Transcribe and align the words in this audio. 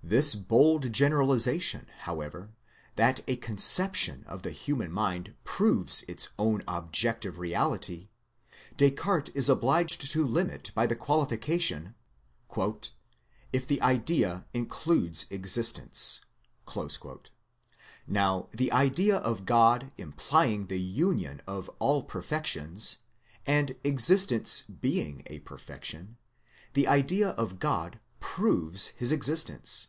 This 0.00 0.34
bold 0.34 0.94
generalization, 0.94 1.86
however, 1.98 2.48
that 2.96 3.20
a 3.28 3.36
conception 3.36 4.24
of 4.26 4.40
the 4.40 4.52
human 4.52 4.90
mind 4.90 5.34
proves 5.44 6.02
its 6.08 6.30
own 6.38 6.62
objective 6.66 7.38
reality, 7.38 8.08
Descartes 8.78 9.28
is 9.34 9.50
obliged 9.50 10.10
to 10.10 10.24
limit 10.26 10.70
by 10.74 10.86
the 10.86 10.96
qualification" 10.96 11.94
if 13.52 13.66
the 13.66 13.82
idea 13.82 14.46
includes 14.54 15.26
existence." 15.28 16.22
Now 18.06 18.48
the 18.52 18.72
idea 18.72 19.16
of 19.18 19.44
God 19.44 19.92
implying 19.98 20.68
the 20.68 20.80
union 20.80 21.42
of 21.46 21.68
all 21.78 22.02
perfections, 22.02 22.96
and 23.44 23.76
existence 23.84 24.62
being 24.62 25.24
a 25.26 25.40
perfection, 25.40 26.16
the 26.72 26.86
idea 26.86 27.30
of 27.30 27.58
God 27.58 27.98
162 28.20 28.20
THEISM 28.20 28.20
proves 28.20 28.86
his 28.98 29.12
existence. 29.12 29.88